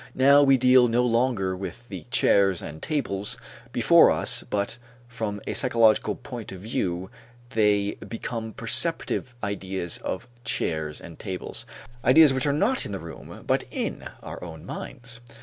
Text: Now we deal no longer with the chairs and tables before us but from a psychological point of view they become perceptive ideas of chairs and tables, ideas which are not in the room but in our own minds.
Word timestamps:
Now 0.15 0.41
we 0.41 0.57
deal 0.57 0.87
no 0.87 1.05
longer 1.05 1.55
with 1.55 1.87
the 1.89 2.05
chairs 2.09 2.63
and 2.63 2.81
tables 2.81 3.37
before 3.71 4.09
us 4.09 4.41
but 4.49 4.79
from 5.07 5.39
a 5.45 5.53
psychological 5.53 6.15
point 6.15 6.51
of 6.51 6.61
view 6.61 7.11
they 7.51 7.91
become 8.09 8.51
perceptive 8.53 9.35
ideas 9.43 9.99
of 9.99 10.27
chairs 10.43 11.01
and 11.01 11.19
tables, 11.19 11.67
ideas 12.03 12.33
which 12.33 12.47
are 12.47 12.51
not 12.51 12.83
in 12.83 12.93
the 12.93 12.97
room 12.99 13.43
but 13.45 13.63
in 13.69 14.09
our 14.23 14.43
own 14.43 14.65
minds. 14.65 15.21